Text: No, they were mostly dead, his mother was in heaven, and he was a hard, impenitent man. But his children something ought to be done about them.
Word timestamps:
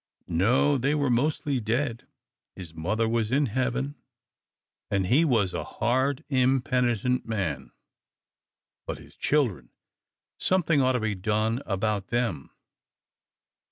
No, 0.27 0.79
they 0.79 0.95
were 0.95 1.11
mostly 1.11 1.59
dead, 1.59 2.07
his 2.55 2.73
mother 2.73 3.07
was 3.07 3.31
in 3.31 3.45
heaven, 3.45 3.93
and 4.89 5.05
he 5.05 5.23
was 5.23 5.53
a 5.53 5.63
hard, 5.63 6.23
impenitent 6.27 7.27
man. 7.27 7.71
But 8.87 8.97
his 8.97 9.15
children 9.15 9.69
something 10.39 10.81
ought 10.81 10.93
to 10.93 10.99
be 10.99 11.13
done 11.13 11.61
about 11.67 12.07
them. 12.07 12.49